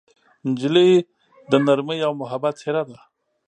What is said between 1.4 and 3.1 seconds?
د نرمۍ او محبت څېره ده.